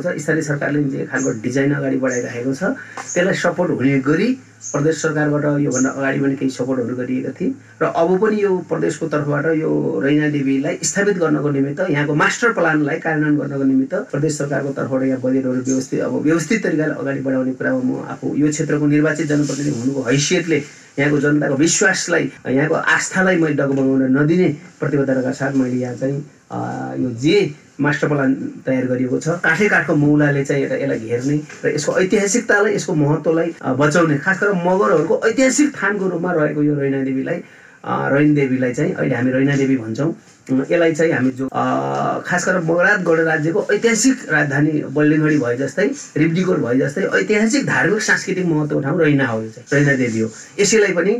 [0.00, 2.74] छ स्थानीय सरकारले पनि खालको डिजाइन अगाडि बढाइराखेको छ
[3.04, 8.10] त्यसलाई सपोर्ट हुने गरी प्रदेश सरकारबाट योभन्दा अगाडि पनि केही सपोर्टहरू गरिएका थिए। र अब
[8.22, 9.70] पनि यो प्रदेशको तर्फबाट यो
[10.04, 15.20] रैना देवीलाई स्थापित गर्नको निमित्त यहाँको मास्टर प्लानलाई कार्यान्वयन गर्नको निमित्त प्रदेश सरकारको तर्फबाट यहाँ
[15.20, 20.02] बजेटहरू व्यवस्थित अब व्यवस्थित तरिकाले अगाडि बढाउने कुरामा म आफू यो क्षेत्रको निर्वाचित जनप्रतिनिधि हुनुको
[20.10, 20.58] हैसियतले
[20.98, 24.48] यहाँको जनताको विश्वासलाई यहाँको आस्थालाई मैले डगमगाउन नदिने
[24.80, 27.38] प्रतिबद्धताका साथ मैले यहाँ चाहिँ यो जे
[27.80, 28.30] मास्टर प्लान
[28.66, 33.48] तयार गरिएको छ। काठै काठको मौलाले चाहिँ यसलाई घेर्ने र यसको ऐतिहासिकतालाई यसको महत्त्वलाई
[33.80, 37.38] बचाउने खास गरेर मगरहरूको ऐतिहासिक थानको रूपमा रहेको यो रैना देवीलाई
[38.12, 40.10] रैन देवीलाई चाहिँ अहिले हामी रैना देवी भन्छौँ।
[40.50, 41.48] यसलाई चाहिँ हामी जो
[42.26, 45.86] खास गरेर मगरात गणराज्यको ऐतिहासिक राजधानी बल्लिङडी भए जस्तै
[46.16, 50.28] रिब्डीकोट भए जस्तै ऐतिहासिक धार्मिक सांस्कृतिक महत्त्वको ठाउँ रैना हो यो रैना देवी हो।
[50.60, 51.14] यसैलाई पनि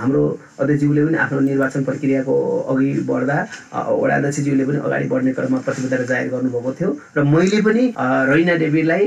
[0.00, 0.24] हाम्रो
[0.58, 2.34] अध्यक्षज्यूले पनि आफ्नो निर्वाचन प्रक्रियाको
[2.72, 3.38] अघि बढ्दा
[3.74, 7.84] वडा अध्यक्षज्यूले पनि अगाडि बढ्ने क्रममा प्रतिबद्धता जाहेर गर्नुभएको थियो र मैले पनि
[8.32, 9.04] रैना देवीलाई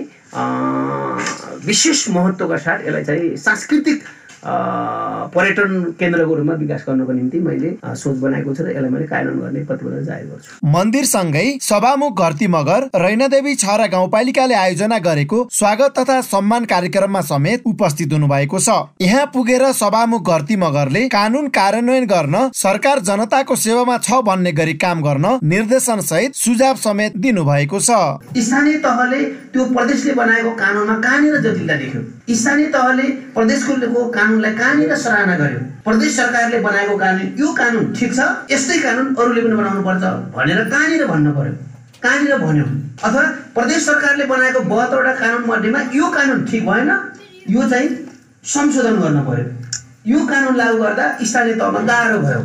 [1.68, 4.04] विशेष महत्त्वका साथ यसलाई चाहिँ सांस्कृतिक
[4.44, 9.64] पर्यटन केन्द्रको रूपमा विकास गर्नको निम्ति मैले सोच बनाएको छु र यसलाई मैले कार्यान्वयन गर्ने
[9.66, 16.66] प्रतिबद्धता जाहेर गर्छु। मन्दिरसँगै सभामुख घरती मगर रैनादेवी छहरा गाउँपालिकाले आयोजना गरेको स्वागत तथा सम्मान
[16.66, 18.70] कार्यक्रममा समेत उपस्थित हुनुभएको छ।
[19.02, 25.02] यहाँ पुगेर सभामुख घरती मगरले कानुन कार्यान्वयन गर्न सरकार जनताको सेवामा छ भन्ने गरी काम
[25.02, 27.92] गर्न निर्देशन सहित सुझाव समेत दिनु भएको छ।
[28.40, 29.24] स्थानीय तहले
[29.54, 32.02] त्यो प्रदेशले बनाएको कानुनमा कहाँनिर जटिलता देख्यो?
[32.30, 33.04] स्थानीय तहले
[33.36, 38.20] प्रदेशको कानुनलाई कहाँनिर सराहना गर्यो। प्रदेश सरकारले बनाएको कानुन यो कानुन ठिक छ?
[38.52, 40.04] यस्तै कानुन अरूले पनि बनाउनु पर्छ
[40.36, 41.54] भनेर कहाँनिर भन्नु पर्यो।
[42.04, 42.66] कहाँनिर भन्यो।
[43.04, 43.24] अथवा
[43.56, 46.90] प्रदेश सरकारले बनाएको बहत्तरवटा कानुन मध्येमा यो कानुन ठिक भएन
[47.50, 47.90] यो चाहिँ
[48.54, 49.46] संशोधन गर्न पर्यो।
[50.08, 52.42] यो कानुन लागू गर्दा स्थानीय तहमा गाह्रो भयो।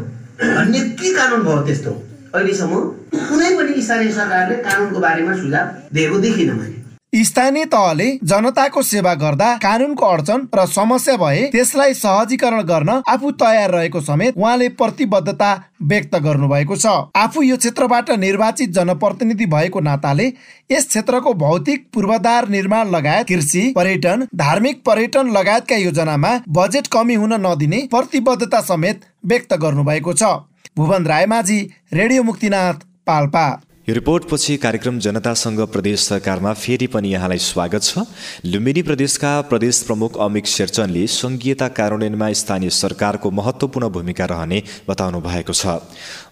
[0.56, 1.92] भन्ने के कानुन भयो त्यस्तो।
[2.34, 2.80] अहिलेसम्म
[3.28, 6.75] कुनै पनि स्थानीय सरकारले कानुनको बारेमा सुझाव दिएको देखिनँ मैले।
[7.12, 13.70] स्थानीय तहले जनताको सेवा गर्दा कानुनको अडचन र समस्या भए त्यसलाई सहजीकरण गर्न आफू तयार
[13.70, 15.50] रहेको समेत उहाँले प्रतिबद्धता
[15.82, 20.26] व्यक्त गर्नुभएको छ। आफू यो क्षेत्रबाट निर्वाचित जनप्रतिनिधि भएको नाताले
[20.70, 27.34] यस क्षेत्रको भौतिक पूर्वाधार निर्माण लगायत कृषि पर्यटन धार्मिक पर्यटन लगायतका योजनामा बजेट कमी हुन
[27.46, 30.34] नदिने प्रतिबद्धता समेत व्यक्त गर्नुभएको छ।
[30.76, 31.60] भुवन रायमाझी
[31.92, 33.46] रेडियो मुक्तिनाथ पाल्पा।
[33.86, 38.02] यो रिपोर्टपछि कार्यक्रम जनतासँग प्रदेश सरकारमा फेरि पनि यहाँलाई स्वागत छ।
[38.44, 45.52] लुम्बिनी प्रदेशका प्रदेश प्रमुख अमिक शेरचनले सङ्घीयता कार्यान्वयनमा स्थानीय सरकारको महत्त्वपूर्ण भूमिका रहने बताउनु भएको
[45.52, 45.78] छ।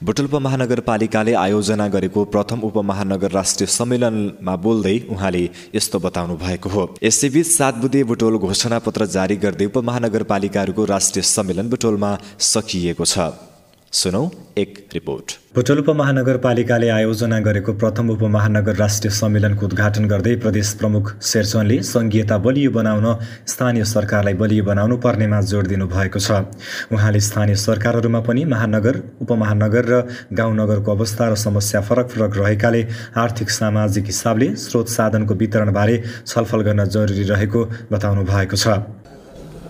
[0.03, 5.47] बुटुल्प महानगरपालिकाले आयोजना गरेको प्रथम उपमहानगर राष्ट्रिय सम्मेलनमा बोल्दै उहाँले
[5.79, 12.17] यस्तो बताउनु भएको हो। यसैबीच सात बुधे बुटोल घोषणापत्र जारी गर्दै उपमहानगरपालिकाहरूको राष्ट्रिय सम्मेलन बुटोलमा
[12.51, 13.54] सकिएको छ।
[13.95, 14.21] सुनौ
[14.59, 21.77] एक रिपोर्ट। बुटोल उपमहानगरपालिकाले आयोजना गरेको प्रथम उपमहानगर राष्ट्रिय सम्मेलनको उद्घाटन गर्दै प्रदेश प्रमुख शेरचनले
[21.85, 23.07] सङ्घीयता बलियो बनाउन
[23.47, 26.43] स्थानीय सरकारलाई बलियो बनाउनु पर्नेमा जोड दिनुभएको छ।
[26.91, 30.03] उहाँले स्थानीय सरकारहरूमा पनि महानगर उपमहानगर र
[30.35, 32.83] गाउँनगरको अवस्था र समस्या फरक फरक रहेकाले
[33.17, 38.67] आर्थिक सामाजिक हिसाबले स्रोत साधनको वितरणबारे छलफल गर्न जरुरी रहेको बताउनु भएको छ।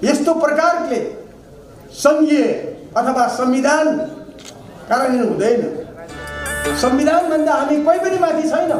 [0.03, 1.03] यस्तो प्रकारले
[1.95, 3.97] सङ्घीय अथवा संविधान
[4.89, 8.73] कार्यान्वयन हुँदैन संविधानभन्दा हामी कोही पनि माथि छैन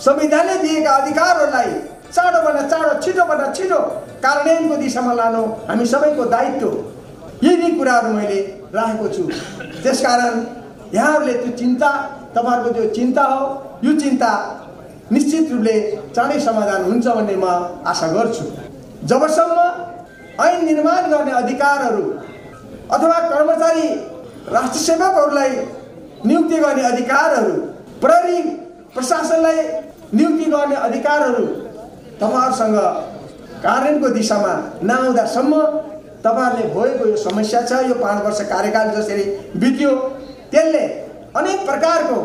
[0.00, 1.72] संविधानले दिएका अधिकारहरूलाई
[2.10, 3.78] चाँडोभन्दा चाँडो छिटोभन्दा छिटो
[4.24, 6.70] कार्यान्वयनको दिशामा लानु हामी सबैको दायित्व
[7.42, 8.40] यही कुराहरू मैले
[8.74, 9.22] राखेको छु
[9.82, 10.34] त्यसकारण
[10.94, 11.90] यहाँहरूले त्यो चिन्ता
[12.36, 13.42] तपाईँहरूको त्यो चिन्ता हो
[13.84, 14.30] यो चिन्ता
[15.12, 15.74] निश्चित रूपले
[16.14, 17.46] चाँडै समाधान हुन्छ भन्ने म
[17.86, 18.44] आशा गर्छु
[19.04, 19.58] जबसम्म
[20.44, 22.04] ऐन निर्माण गर्ने अधिकारहरू
[22.92, 23.88] अथवा कर्मचारी
[24.52, 25.50] राष्ट्र सेवकहरूलाई
[26.26, 27.52] नियुक्ति गर्ने अधिकारहरू
[28.00, 28.40] प्रहरी
[28.94, 29.62] प्रशासनलाई
[30.14, 31.46] नियुक्ति गर्ने अधिकारहरू
[32.20, 32.76] तपाईँहरूसँग
[33.62, 35.60] कार्यान्वयनको दिशामा नआउँदासम्म
[36.24, 39.24] तपाईँहरूले भएको यो समस्या छ यो पाँच वर्ष कार्यकाल जसरी
[39.60, 39.90] बित्यो
[40.52, 40.84] त्यसले
[41.36, 42.18] अनेक प्रकारको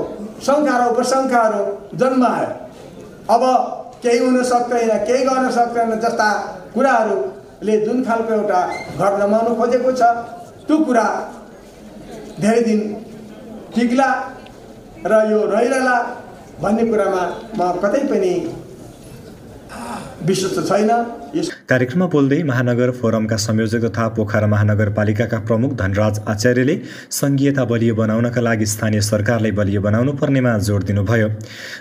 [0.46, 1.64] शङ्का र उपशङ्काहरू
[2.00, 2.50] जन्मायो।
[3.30, 3.44] अब
[4.04, 6.30] केही हुन सक्दैन केही गर्न सक्दैन जस्ता
[6.74, 8.62] कुराहरूले जुन खालको एउटा
[8.98, 10.02] घर जमाउनु खोजेको छ।
[10.68, 11.06] त्यो कुरा
[12.42, 12.82] धेरै दिन
[13.76, 14.10] टिक्ला
[15.06, 15.96] र यो रहिरहला
[16.62, 17.24] भन्ने कुरामा
[17.58, 18.34] म कतै पनि
[20.22, 20.90] विश्वस्त छैन।
[21.70, 26.76] कार्यक्रममा बोल्दै महानगर फोरमका संयोजक तथा पोखरा महानगरपालिकाका प्रमुख धनराज आचार्यले
[27.12, 31.30] सङ्घीयता बलियो बनाउनका लागि स्थानीय सरकारलाई बलियो बनाउनु पर्नेमा जोड दिनुभयो।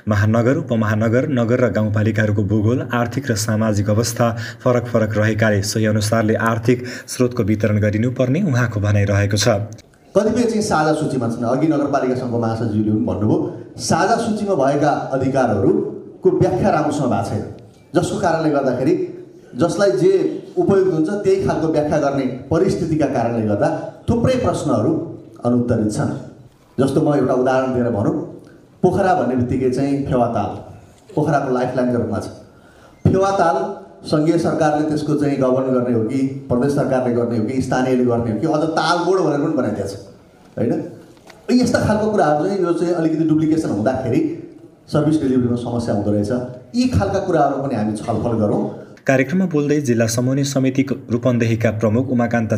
[0.09, 4.31] महानगर उपमहानगर नगर र गाउँपालिकाहरूको भूगोल आर्थिक र सामाजिक अवस्था
[4.65, 9.49] फरक फरक रहेकाले सोही अनुसारले आर्थिक स्रोतको वितरण गरिनुपर्ने उहाँको भनाइरहेको छ।
[10.15, 13.39] कतिपय चाहिँ साझा सूचीमा छन्। अघि नगरपालिका सङ्घको महासचिवले पनि भन्नुभयो
[13.79, 17.60] साझा सूचीमा भएका अधिकारहरूको व्याख्या राम्रोसँग भएको छैन।
[17.95, 18.95] जसको कारणले गर्दाखेरि
[19.61, 20.13] जसलाई जे
[20.57, 23.69] उपयुक्त हुन्छ त्यही खालको व्याख्या गर्ने परिस्थितिका कारणले गर्दा
[24.09, 24.93] थुप्रै प्रश्नहरू
[25.45, 26.13] अनुत्तरित छन्।
[26.79, 28.15] जस्तो म एउटा उदाहरण दिएर भनौँ।
[28.83, 30.51] पोखरा भन्ने बित्तिकै चाहिँ फेवाताल
[31.15, 32.27] पोखराको लाइफलाइनको रूपमा छ?
[33.05, 33.57] फेवाताल
[34.11, 38.33] सङ्घीय सरकारले त्यसको चाहिँ गभर्न गर्ने हो कि प्रदेश सरकारले गर्ने हो कि स्थानीयले गर्ने
[38.33, 39.95] हो कि अझ तालबोड भनेर पनि बनाइदिएको छ।
[40.59, 40.73] होइन?
[41.51, 44.21] यस्ता खालको कुराहरू चाहिँ यो चाहिँ अलिकति डुप्लिकेसन हुँदाखेरि
[44.93, 46.31] सर्भिस डेलिभरीमा समस्या हुँदो रहेछ।
[46.77, 48.63] यी खालका कुराहरू पनि हामी छलफल गरौँ।
[49.07, 52.53] कार्यक्रममा बोल्दै जिल्ला समन्वय समिति रूपन्देहीका प्रमुख उमाकान्त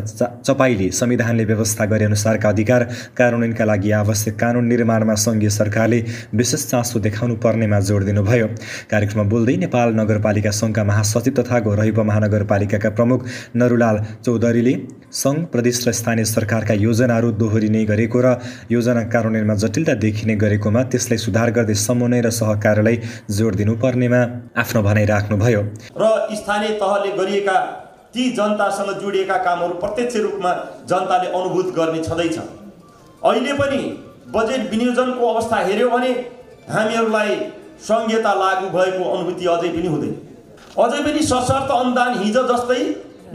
[0.47, 2.83] चपाईले संविधानले व्यवस्था गरे अनुसारका अधिकार
[3.17, 6.01] कार्यान्वयनका लागि आवश्यक कानुन निर्माणमा सङ्घीय सरकारले
[6.35, 8.47] विशेष चासो देखाउनु पर्नेमा जोड दिनुभयो।
[8.91, 14.75] कार्यक्रममा बोल्दै नेपाल नगरपालिका सङ्घका महासचिव तथा गौरही महानगरपालिकाका प्रमुख नरुलाल चौधरीले
[15.13, 18.29] सङ्घ प्रदेश र स्थानीय सरकारका योजनाहरू दोहोरिने गरेको र
[18.71, 22.97] योजना कार्यान्वयनमा जटिलता देखिने गरेकोमा त्यसलाई सुधार गर्दै समन्वय र सहकार्यलाई
[23.31, 24.21] जोड दिनुपर्नेमा
[24.57, 25.61] आफ्नो भनाइ राख्नुभयो।
[26.01, 27.57] र स्थानीय तहले गरिएका
[28.15, 30.53] ती जनतासँग जोडिएका कामहरू प्रत्यक्ष रूपमा
[30.89, 33.81] जनताले अनुभूत गर्ने छँदैछ। अहिले पनि
[34.37, 36.13] बजेट विनियोजनको अवस्था हेऱ्यो भने
[36.71, 37.37] हामीहरूलाई
[37.89, 40.15] सङ्घीयता लागू भएको अनुभूति अझै पनि हुँदैन।
[40.79, 42.81] अझै पनि सशर्त अनुदान हिजो जस्तै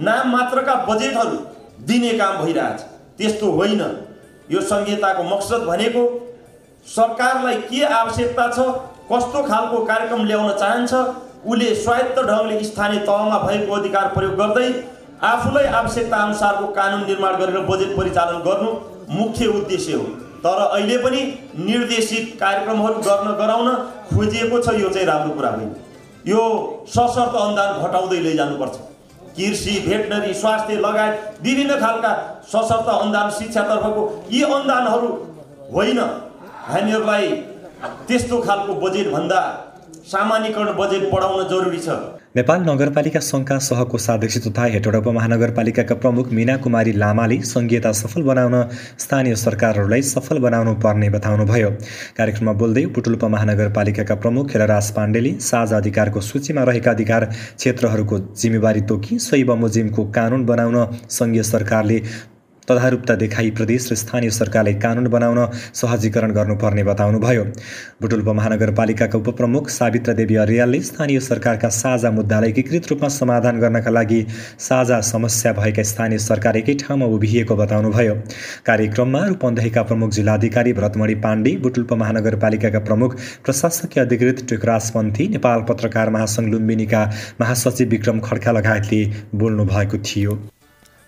[0.09, 1.37] नाम मात्रका बजेटहरू
[1.79, 2.79] दिने काम भइरहेछ।
[3.17, 3.81] त्यस्तो होइन।
[4.51, 6.03] यो संहिताको मकसद भनेको
[6.87, 8.67] सरकारलाई के आवश्यकता छ
[9.11, 10.93] कस्तो खालको कार्यक्रम ल्याउन चाहन्छ
[11.45, 14.69] उसले स्वायत्त ढङ्गले स्थानीय तहमा भएको अधिकार प्रयोग गर्दै
[15.23, 18.71] आफूलाई आवश्यकता अनुसारको कानुन निर्माण गरेर बजेट परिचालन गर्नु
[19.11, 20.03] मुख्य उद्देश्य हो।
[20.43, 21.21] तर अहिले पनि
[21.65, 23.69] निर्देशित कार्यक्रमहरू गर्न गराउन
[24.09, 25.75] खोजिएको छ यो चाहिँ राम्रो कुरा होइन।
[26.27, 26.41] यो
[26.89, 28.75] सशर्त अनुदान घटाउँदै लैजानुपर्छ।
[29.37, 32.11] कृषि भेटनरी स्वास्थ्य लगायत विभिन्न खालका
[32.47, 35.09] सशर्त अनुदान शिक्षातर्फको यी अनुदानहरू
[35.73, 35.99] होइन।
[36.67, 37.27] हामीहरूलाई
[38.07, 39.41] त्यस्तो खालको बजेटभन्दा
[40.11, 41.89] सामान्यकरण बजेट बढाउन जरुरी छ।
[42.37, 48.55] नेपाल नगरपालिका सङ्घका सहकोषाध्यक्ष तथा हेटौडा उपमहानगरपालिकाका प्रमुख मिना कुमारी लामाले सङ्घीयता सफल बनाउन
[49.03, 51.71] स्थानीय सरकारहरूलाई सफल बनाउनु पर्ने बताउनुभयो।
[52.17, 59.19] कार्यक्रममा बोल्दै पुटुल उपमहानगरपालिकाका प्रमुख खेलराज पाण्डेले साझा अधिकारको सूचीमा रहेका अधिकार क्षेत्रहरूको जिम्मेवारी तोकी
[59.27, 60.77] सोही बमोजिमको कानुन बनाउन
[61.19, 62.01] सङ्घीय सरकारले
[62.67, 65.39] तदारूपता देखाई प्रदेश र स्थानीय सरकारले कानुन बनाउन
[65.73, 67.43] सहजीकरण गर्नुपर्ने बताउनुभयो।
[68.01, 74.25] बुटुल्प महानगरपालिकाका उपप्रमुख सावित्र देवी अर्यालले स्थानीय सरकारका साझा मुद्दालाई एकीकृत रूपमा समाधान गर्नका लागि
[74.59, 78.15] साझा समस्या भएका स्थानीय सरकार एकै ठाउँमा उभिएको बताउनुभयो।
[78.65, 86.09] कार्यक्रममा रूपन्देहीका प्रमुख जिल्लाधिकारी भरतमणि पाण्डे बुटुल्प महानगरपालिकाका प्रमुख प्रशासकीय अधिकृत टेकराज पन्थी नेपाल पत्रकार
[86.09, 87.05] महासङ्घ लुम्बिनीका
[87.41, 89.03] महासचिव विक्रम खड्का लगायतले
[89.35, 90.39] बोल्नु भएको थियो।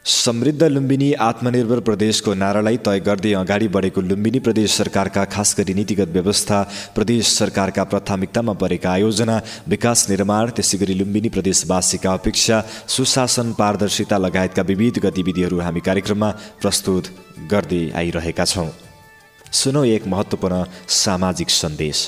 [0.10, 6.10] समृद्ध लुम्बिनी आत्मनिर्भर प्रदेशको नारालाई तय गर्दै अगाडि बढेको लुम्बिनी प्रदेश सरकारका खास गरी नीतिगत
[6.16, 6.62] व्यवस्था
[6.96, 9.38] प्रदेश सरकारका प्राथमिकतामा परेका आयोजना
[9.70, 16.30] विकास निर्माण त्यसै गरी लुम्बिनी प्रदेशवासीका अपेक्षा सुशासन पारदर्शिता लगायतका विविध गतिविधिहरू हामी कार्यक्रममा
[16.62, 17.16] प्रस्तुत
[17.52, 18.70] गर्दै आइरहेका छौँ।
[19.54, 20.64] सुनौ एक महत्त्वपूर्ण
[21.04, 22.08] सामाजिक सन्देश।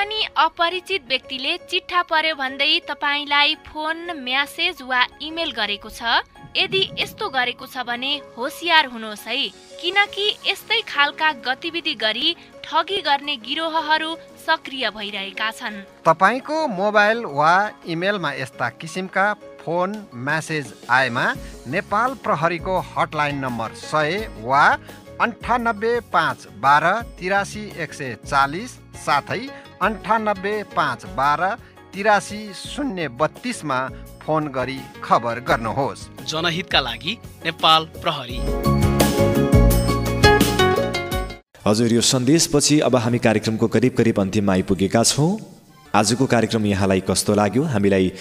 [0.00, 6.24] पनि अपरिचित व्यक्तिले चिट्ठा पर्यो भन्दै तपाईँलाई फोन म्यासेज वा इमेल गरेको छ।
[6.56, 9.36] यदि यस्तो गरेको छ भने होसियार हुनुहोस् है।
[9.76, 12.34] किनकि यस्तै खालका गतिविधि गरी
[12.64, 17.52] ठगी गर्ने गिरोहहरू सक्रिय भइरहेका छन्। तपाईँको मोबाइल वा
[17.84, 19.28] इमेलमा यस्ता किसिमका
[19.60, 21.26] फोन म्यासेज आएमा
[21.68, 24.66] नेपाल प्रहरीको हटलाइन नम्बर सय वा
[25.20, 29.42] अन्ठानब्बे पाँच बाह्र तिरासी एक सय चालिस साथै
[29.82, 31.42] अन्ठानब्बे पाँच बाह्र
[31.94, 33.78] तिरासी शून्य बत्तिसमा
[34.22, 37.12] फोन गरी खबर गर्नुहोस्। जनहितका लागि
[37.44, 38.38] नेपाल प्रहरी।
[41.66, 45.30] हजुर यो सन्देशपछि अब हामी कार्यक्रमको करिब करिब अन्तिममा आइपुगेका छौँ।
[45.90, 47.62] आजको कार्यक्रम यहाँलाई कस्तो लाग्यो?
[47.66, 48.12] हामीलाई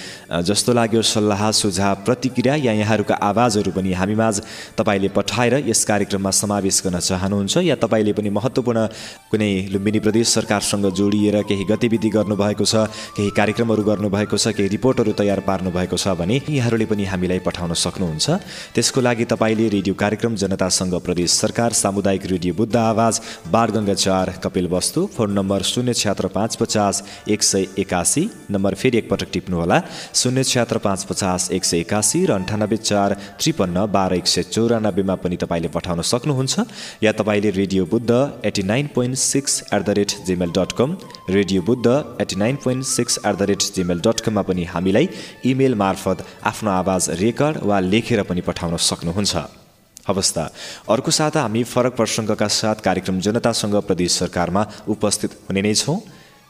[0.41, 4.41] जस्तो लाग्यो सल्लाह सुझाव प्रतिक्रिया या यहाँहरूका आवाजहरू पनि हामीमाझ
[4.73, 8.85] तपाईँले पठाएर यस कार्यक्रममा समावेश गर्न चाहनुहुन्छ या तपाईँले पनि महत्त्वपूर्ण
[9.29, 15.13] कुनै लुम्बिनी प्रदेश सरकारसँग जोडिएर केही गतिविधि गर्नुभएको छ केही कार्यक्रमहरू गर्नुभएको छ केही रिपोर्टहरू
[15.21, 18.27] तयार पार्नुभएको छ भने यहाँहरूले पनि हामीलाई पठाउन सक्नुहुन्छ।
[18.73, 23.21] त्यसको लागि तपाईँले रेडियो कार्यक्रम जनतासँग प्रदेश सरकार सामुदायिक रेडियो बुद्ध आवाज
[23.53, 28.73] बारगङ्गा चार कपिल वस्तु फोन नम्बर शून्य छ्यात्र पाँच पचास एक सय सय एकासी नम्बर
[28.75, 29.79] फेरि एकपटक टिप्नुहोला
[30.15, 35.15] शून्य छ्यात्र पाँच पचास एक सय एकासी र अन्ठानब्बे चार त्रिपन्न बाह्र एक सय चौरानब्बेमा
[35.19, 38.11] पनि तपाईँले पठाउन सक्नुहुन्छ। या तपाईँले radio Buddha
[38.45, 40.97] eighty nine point six at the rate Gmail dot com
[41.29, 41.87] radio Buddha
[42.21, 45.09] eighty nine point six at the rate Gmail dot कममा पनि हामीलाई
[45.45, 49.35] इमेल मार्फत आफ्नो आवाज रेकर्ड वा लेखेर पनि पठाउन सक्नुहुन्छ।
[50.09, 50.43] अवस्था
[50.89, 55.97] अर्को साता हामी फरक प्रसङ्गका साथ कार्यक्रम जनतासँग प्रदेश सरकारमा उपस्थित हुने नै छौँ।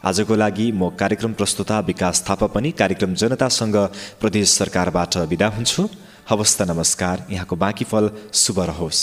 [0.04, 3.76] आजको लागि म कार्यक्रम प्रस्तुता विकास थापा पनि कार्यक्रम जनतासँग
[4.20, 5.88] प्रदेश सरकारबाट विदा हुन्छु।
[6.30, 9.00] हवस् त नमस्कार। यहाँको बाँकी फल शुभ रहोस्।